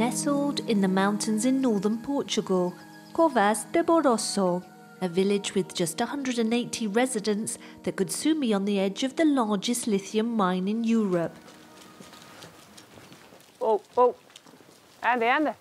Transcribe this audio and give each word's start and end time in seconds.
nestled 0.00 0.60
in 0.60 0.80
the 0.80 0.88
mountains 0.88 1.44
in 1.44 1.60
northern 1.60 1.98
Portugal, 1.98 2.72
Covas 3.12 3.70
de 3.70 3.82
Barroso, 3.82 4.64
a 5.02 5.08
village 5.10 5.54
with 5.54 5.74
just 5.74 6.00
180 6.00 6.86
residents 6.86 7.58
that 7.82 7.96
could 7.96 8.10
soon 8.10 8.40
be 8.40 8.54
on 8.54 8.64
the 8.64 8.80
edge 8.80 9.04
of 9.04 9.16
the 9.16 9.26
largest 9.26 9.86
lithium 9.86 10.34
mine 10.34 10.68
in 10.68 10.84
Europe. 10.84 11.36
Oh, 13.60 13.82
oh. 13.94 14.14
Anda, 15.02 15.26
anda. 15.26 15.56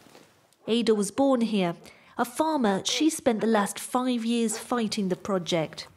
Ada 0.69 0.96
was 0.96 1.11
born 1.11 1.42
here. 1.42 1.75
A 2.18 2.24
farmer, 2.24 2.82
she 2.86 3.10
spent 3.10 3.42
the 3.42 3.47
last 3.47 3.78
five 3.78 4.24
years 4.24 4.57
fighting 4.57 5.10
the 5.10 5.18
project. 5.18 5.89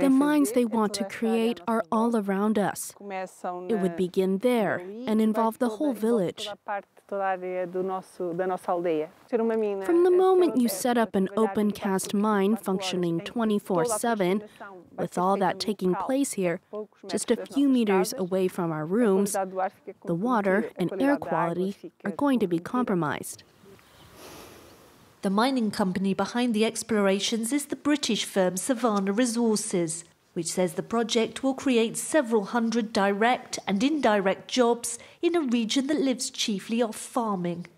The 0.00 0.10
mines 0.10 0.52
they 0.52 0.64
want 0.64 0.94
to 0.94 1.04
create 1.04 1.60
are 1.68 1.84
all 1.90 2.16
around 2.16 2.58
us. 2.58 2.94
It 3.68 3.78
would 3.80 3.96
begin 3.96 4.38
there 4.38 4.78
and 5.06 5.20
involve 5.20 5.58
the 5.58 5.68
whole 5.70 5.92
village. 5.92 6.48
From 7.08 7.28
the 10.04 10.10
moment 10.10 10.56
you 10.56 10.68
set 10.68 10.96
up 10.96 11.14
an 11.14 11.28
open 11.36 11.70
cast 11.70 12.14
mine 12.14 12.56
functioning 12.56 13.20
24 13.20 13.84
7, 13.84 14.44
with 14.96 15.18
all 15.18 15.36
that 15.36 15.60
taking 15.60 15.94
place 15.94 16.32
here, 16.32 16.60
just 17.08 17.30
a 17.30 17.36
few 17.46 17.68
meters 17.68 18.14
away 18.16 18.48
from 18.48 18.72
our 18.72 18.86
rooms, 18.86 19.32
the 19.32 20.14
water 20.14 20.70
and 20.76 20.90
air 21.00 21.16
quality 21.16 21.76
are 22.04 22.12
going 22.12 22.38
to 22.38 22.46
be 22.46 22.58
compromised. 22.58 23.42
The 25.22 25.30
mining 25.30 25.70
company 25.70 26.14
behind 26.14 26.52
the 26.52 26.64
explorations 26.64 27.52
is 27.52 27.66
the 27.66 27.76
British 27.76 28.24
firm 28.24 28.56
Savannah 28.56 29.12
Resources, 29.12 30.02
which 30.32 30.46
says 30.46 30.72
the 30.72 30.82
project 30.82 31.44
will 31.44 31.54
create 31.54 31.96
several 31.96 32.46
hundred 32.46 32.92
direct 32.92 33.60
and 33.68 33.84
indirect 33.84 34.48
jobs 34.48 34.98
in 35.20 35.36
a 35.36 35.40
region 35.40 35.86
that 35.86 36.00
lives 36.00 36.28
chiefly 36.28 36.82
off 36.82 36.96
farming. 36.96 37.68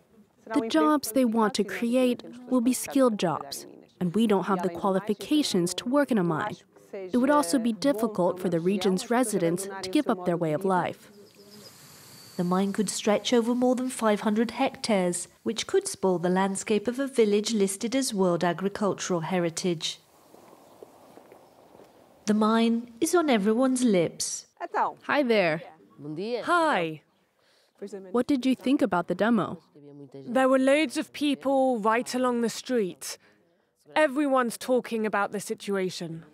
The 0.54 0.68
jobs 0.68 1.12
they 1.12 1.26
want 1.26 1.52
to 1.54 1.64
create 1.64 2.22
will 2.48 2.62
be 2.62 2.72
skilled 2.72 3.18
jobs, 3.18 3.66
and 4.00 4.14
we 4.14 4.26
don't 4.26 4.44
have 4.44 4.62
the 4.62 4.70
qualifications 4.70 5.74
to 5.74 5.88
work 5.90 6.10
in 6.10 6.16
a 6.16 6.24
mine. 6.24 6.56
It 6.94 7.18
would 7.18 7.28
also 7.28 7.58
be 7.58 7.74
difficult 7.74 8.40
for 8.40 8.48
the 8.48 8.60
region's 8.60 9.10
residents 9.10 9.68
to 9.82 9.90
give 9.90 10.08
up 10.08 10.24
their 10.24 10.38
way 10.38 10.54
of 10.54 10.64
life. 10.64 11.10
The 12.36 12.44
mine 12.44 12.72
could 12.72 12.90
stretch 12.90 13.32
over 13.32 13.54
more 13.54 13.76
than 13.76 13.88
500 13.88 14.50
hectares, 14.52 15.28
which 15.44 15.66
could 15.66 15.86
spoil 15.86 16.18
the 16.18 16.28
landscape 16.28 16.88
of 16.88 16.98
a 16.98 17.06
village 17.06 17.52
listed 17.54 17.94
as 17.94 18.12
World 18.12 18.42
Agricultural 18.42 19.20
Heritage. 19.20 20.00
The 22.26 22.34
mine 22.34 22.92
is 23.00 23.14
on 23.14 23.30
everyone's 23.30 23.84
lips. 23.84 24.46
Hi 25.02 25.22
there. 25.22 25.62
Hi. 26.44 27.02
What 28.10 28.26
did 28.26 28.44
you 28.46 28.54
think 28.56 28.82
about 28.82 29.08
the 29.08 29.14
demo? 29.14 29.60
There 30.26 30.48
were 30.48 30.58
loads 30.58 30.96
of 30.96 31.12
people 31.12 31.78
right 31.78 32.12
along 32.14 32.40
the 32.40 32.48
street. 32.48 33.18
Everyone's 33.94 34.56
talking 34.56 35.06
about 35.06 35.30
the 35.32 35.40
situation. 35.40 36.24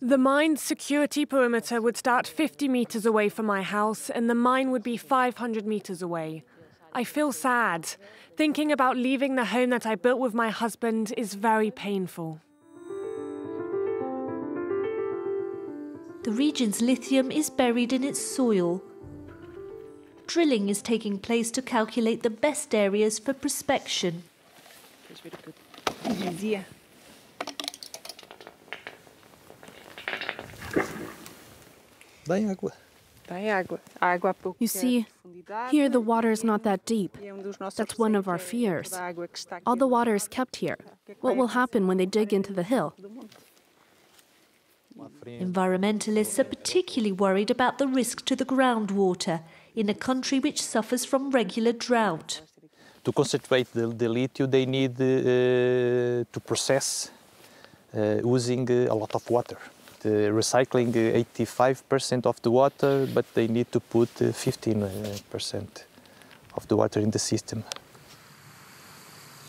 The 0.00 0.18
mine's 0.18 0.62
security 0.62 1.24
perimeter 1.24 1.80
would 1.80 1.96
start 1.96 2.26
50 2.26 2.68
meters 2.68 3.06
away 3.06 3.28
from 3.28 3.46
my 3.46 3.62
house, 3.62 4.10
and 4.10 4.28
the 4.28 4.34
mine 4.34 4.70
would 4.70 4.82
be 4.82 4.96
500 4.96 5.66
meters 5.66 6.02
away. 6.02 6.44
I 6.92 7.04
feel 7.04 7.32
sad. 7.32 7.86
Thinking 8.36 8.72
about 8.72 8.96
leaving 8.96 9.36
the 9.36 9.46
home 9.46 9.70
that 9.70 9.86
I 9.86 9.94
built 9.94 10.18
with 10.18 10.34
my 10.34 10.50
husband 10.50 11.12
is 11.16 11.34
very 11.34 11.70
painful. 11.70 12.40
The 16.24 16.32
region's 16.32 16.80
lithium 16.80 17.30
is 17.30 17.50
buried 17.50 17.92
in 17.92 18.02
its 18.02 18.20
soil. 18.20 18.82
Drilling 20.26 20.68
is 20.68 20.82
taking 20.82 21.18
place 21.18 21.50
to 21.52 21.62
calculate 21.62 22.22
the 22.22 22.30
best 22.30 22.74
areas 22.74 23.18
for 23.18 23.32
prospection. 23.32 24.22
Dá 32.26 32.36
água. 32.38 34.34
You 34.58 34.68
see, 34.68 35.06
here 35.70 35.88
the 35.88 36.00
water 36.00 36.30
is 36.30 36.44
not 36.44 36.62
that 36.62 36.84
deep. 36.84 37.16
That's 37.76 37.98
one 37.98 38.14
of 38.14 38.28
our 38.28 38.38
fears. 38.38 38.92
All 39.66 39.76
the 39.76 39.88
water 39.88 40.14
is 40.14 40.28
kept 40.28 40.56
here. 40.56 40.78
What 41.20 41.36
will 41.36 41.48
happen 41.48 41.86
when 41.86 41.96
they 41.96 42.06
dig 42.06 42.32
into 42.32 42.52
the 42.52 42.62
hill? 42.62 42.94
Environmentalists 45.26 46.38
are 46.38 46.44
particularly 46.44 47.12
worried 47.12 47.50
about 47.50 47.78
the 47.78 47.86
risk 47.86 48.24
to 48.24 48.36
the 48.36 48.44
groundwater 48.44 49.40
in 49.74 49.88
a 49.88 49.94
country 49.94 50.38
which 50.38 50.62
suffers 50.62 51.04
from 51.04 51.30
regular 51.30 51.72
drought. 51.72 52.40
To 53.04 53.12
concentrate 53.12 53.72
the, 53.72 53.88
the 53.88 54.08
lithium, 54.08 54.50
they 54.50 54.66
need 54.66 54.92
uh, 55.00 56.24
to 56.32 56.40
process 56.44 57.10
uh, 57.94 58.20
using 58.24 58.68
uh, 58.70 58.92
a 58.92 58.94
lot 58.94 59.14
of 59.14 59.28
water 59.28 59.58
Uh, 60.06 60.30
recycling 60.30 60.90
uh, 60.94 61.18
85% 61.34 62.26
of 62.26 62.40
the 62.42 62.50
water, 62.50 63.08
but 63.12 63.24
they 63.34 63.48
need 63.48 63.72
to 63.72 63.80
put 63.80 64.08
15% 64.14 64.82
uh, 64.82 64.86
uh 64.86 65.66
of 66.56 66.68
the 66.68 66.76
water 66.76 67.00
in 67.00 67.10
the 67.10 67.18
system. 67.18 67.64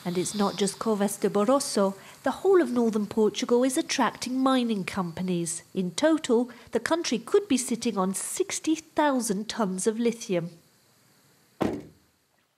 And 0.03 0.17
it's 0.17 0.33
not 0.33 0.57
just 0.57 0.79
Covas 0.79 1.19
de 1.19 1.29
Barroso. 1.29 1.93
The 2.23 2.41
whole 2.41 2.59
of 2.59 2.71
northern 2.71 3.05
Portugal 3.05 3.63
is 3.63 3.77
attracting 3.77 4.39
mining 4.39 4.83
companies. 4.83 5.61
In 5.75 5.91
total, 5.91 6.49
the 6.71 6.79
country 6.79 7.19
could 7.19 7.47
be 7.47 7.57
sitting 7.57 7.95
on 7.95 8.15
60,000 8.15 9.47
tonnes 9.47 9.85
of 9.85 9.99
lithium. 9.99 10.49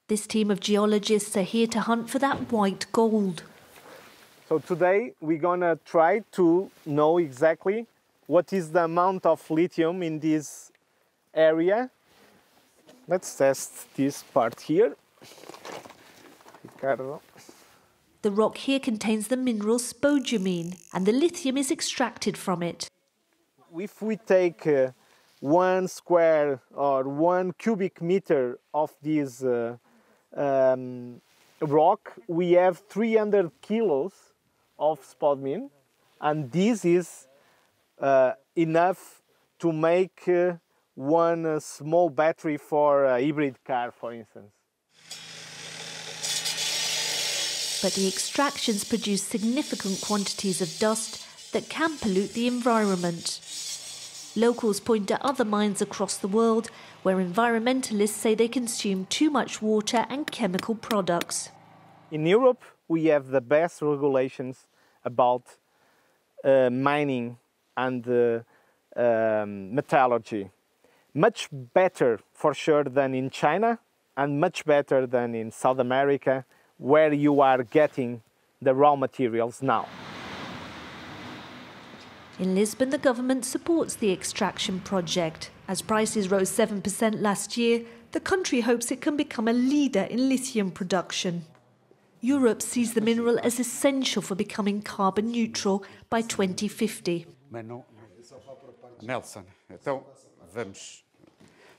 This 0.07 0.25
team 0.25 0.49
of 0.49 0.61
geologists 0.61 1.35
are 1.35 1.41
here 1.41 1.67
to 1.67 1.81
hunt 1.81 2.09
for 2.09 2.19
that 2.19 2.49
white 2.49 2.85
gold. 2.93 3.43
So 4.49 4.57
today 4.57 5.13
we're 5.21 5.37
gonna 5.37 5.77
try 5.85 6.23
to 6.31 6.71
know 6.83 7.19
exactly 7.19 7.85
what 8.25 8.51
is 8.51 8.71
the 8.71 8.85
amount 8.85 9.27
of 9.27 9.47
lithium 9.51 10.01
in 10.01 10.17
this 10.17 10.71
area. 11.35 11.91
Let's 13.07 13.35
test 13.35 13.95
this 13.95 14.23
part 14.23 14.59
here. 14.61 14.95
Ricardo. 16.63 17.21
The 18.23 18.31
rock 18.31 18.57
here 18.57 18.79
contains 18.79 19.27
the 19.27 19.37
mineral 19.37 19.77
spodumene 19.77 20.79
and 20.95 21.05
the 21.05 21.13
lithium 21.13 21.55
is 21.55 21.69
extracted 21.69 22.35
from 22.35 22.63
it. 22.63 22.87
If 23.77 24.01
we 24.01 24.15
take 24.15 24.65
uh, 24.65 24.93
one 25.41 25.87
square 25.87 26.59
or 26.73 27.03
one 27.03 27.53
cubic 27.53 28.01
meter 28.01 28.57
of 28.73 28.95
this 29.03 29.43
uh, 29.43 29.77
um, 30.35 31.21
rock, 31.61 32.13
we 32.27 32.53
have 32.53 32.79
300 32.89 33.51
kilos 33.61 34.28
of 34.79 34.99
spodumene, 35.01 35.69
and 36.21 36.51
this 36.51 36.85
is 36.85 37.27
uh, 37.99 38.31
enough 38.55 39.21
to 39.59 39.71
make 39.71 40.27
uh, 40.27 40.53
one 40.95 41.45
uh, 41.45 41.59
small 41.59 42.09
battery 42.09 42.57
for 42.57 43.05
a 43.05 43.21
hybrid 43.21 43.63
car, 43.63 43.91
for 43.91 44.13
instance. 44.13 44.51
But 47.81 47.93
the 47.93 48.07
extractions 48.07 48.83
produce 48.83 49.23
significant 49.23 50.01
quantities 50.01 50.61
of 50.61 50.77
dust 50.79 51.25
that 51.53 51.69
can 51.69 51.97
pollute 51.97 52.33
the 52.33 52.47
environment. 52.47 53.39
Locals 54.35 54.79
point 54.79 55.07
to 55.07 55.25
other 55.25 55.45
mines 55.45 55.81
across 55.81 56.17
the 56.17 56.27
world 56.27 56.69
where 57.03 57.17
environmentalists 57.17 58.09
say 58.09 58.35
they 58.35 58.47
consume 58.47 59.05
too 59.05 59.29
much 59.29 59.61
water 59.61 60.05
and 60.09 60.29
chemical 60.29 60.75
products. 60.75 61.49
In 62.11 62.25
Europe, 62.25 62.63
we 62.89 63.05
have 63.05 63.27
the 63.27 63.39
best 63.39 63.81
regulations 63.81 64.67
about 65.05 65.43
uh, 66.43 66.69
mining 66.69 67.37
and 67.77 68.05
uh, 68.09 68.39
um, 68.95 69.73
metallurgy. 69.73 70.49
Much 71.13 71.47
better 71.51 72.19
for 72.33 72.53
sure 72.53 72.83
than 72.83 73.13
in 73.13 73.29
China 73.29 73.79
and 74.17 74.41
much 74.41 74.65
better 74.65 75.07
than 75.07 75.35
in 75.35 75.51
South 75.51 75.79
America 75.79 76.43
where 76.77 77.13
you 77.13 77.39
are 77.41 77.63
getting 77.63 78.21
the 78.61 78.73
raw 78.73 78.95
materials 78.95 79.61
now. 79.61 79.87
In 82.39 82.55
Lisbon, 82.55 82.89
the 82.89 82.97
government 82.97 83.45
supports 83.45 83.95
the 83.95 84.11
extraction 84.11 84.79
project. 84.79 85.51
As 85.67 85.81
prices 85.81 86.31
rose 86.31 86.49
7% 86.49 87.21
last 87.21 87.57
year, 87.57 87.83
the 88.11 88.19
country 88.19 88.61
hopes 88.61 88.91
it 88.91 89.01
can 89.01 89.17
become 89.17 89.47
a 89.47 89.53
leader 89.53 90.03
in 90.03 90.29
lithium 90.29 90.71
production. 90.71 91.45
Europe 92.21 92.61
sees 92.61 92.93
the 92.93 93.01
mineral 93.01 93.39
as 93.43 93.59
essential 93.59 94.21
for 94.21 94.35
becoming 94.35 94.81
carbon 94.81 95.31
neutral 95.31 95.83
by 96.09 96.21
2050. 96.21 97.25
Nelson, 99.01 99.45
então 99.69 100.03
vamos 100.53 101.03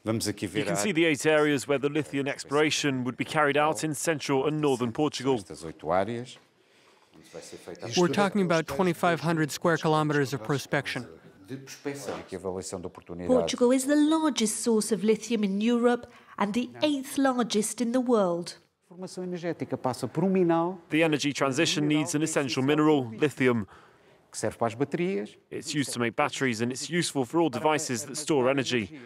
You 0.02 0.64
can 0.64 0.76
see 0.76 0.92
the 0.92 1.04
eight 1.04 1.26
areas 1.26 1.69
where 1.69 1.78
the 1.78 1.90
lithium 1.90 2.26
exploration 2.26 3.04
would 3.04 3.19
be 3.19 3.25
carried 3.25 3.58
out 3.58 3.84
in 3.84 3.94
central 3.94 4.46
and 4.46 4.58
northern 4.58 4.92
Portugal. 4.92 5.44
We're 7.98 8.08
talking 8.08 8.40
about 8.43 8.66
2,500 8.66 9.50
square 9.50 9.76
kilometers 9.76 10.32
of 10.32 10.43
prospection. 10.43 11.06
Portugal 13.26 13.72
is 13.72 13.84
the 13.84 13.96
largest 13.96 14.60
source 14.60 14.90
of 14.90 15.04
lithium 15.04 15.44
in 15.44 15.60
Europe 15.60 16.10
and 16.38 16.54
the 16.54 16.70
eighth 16.82 17.19
largest 17.19 17.82
in 17.82 17.93
the 17.93 18.00
world. 18.00 18.56
The 20.90 21.02
energy 21.02 21.32
transition 21.32 21.87
needs 21.87 22.14
an 22.14 22.22
essential 22.22 22.62
mineral, 22.62 23.08
lithium. 23.19 23.66
It's 25.50 25.75
used 25.75 25.92
to 25.92 26.00
make 26.00 26.16
batteries 26.16 26.60
and 26.60 26.72
it's 26.72 26.90
useful 26.90 27.25
for 27.25 27.40
all 27.40 27.50
devices 27.50 28.04
that 28.06 28.16
store 28.16 28.50
energy. 28.50 28.98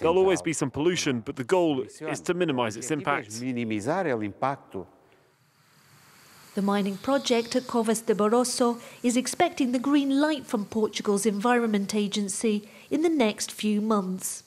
There'll 0.00 0.18
always 0.18 0.42
be 0.42 0.52
some 0.52 0.70
pollution, 0.70 1.20
but 1.20 1.36
the 1.36 1.44
goal 1.44 1.82
is 1.82 2.20
to 2.22 2.34
minimize 2.34 2.76
its 2.76 2.90
impact. 2.90 3.30
The 6.54 6.62
mining 6.62 6.98
project 6.98 7.56
at 7.56 7.62
Covas 7.62 8.04
de 8.04 8.14
Barroso 8.14 8.78
is 9.02 9.16
expecting 9.16 9.72
the 9.72 9.78
green 9.78 10.20
light 10.20 10.46
from 10.46 10.66
Portugal's 10.66 11.26
Environment 11.26 11.94
Agency 11.94 12.68
in 12.90 13.02
the 13.02 13.08
next 13.08 13.50
few 13.50 13.80
months. 13.80 14.44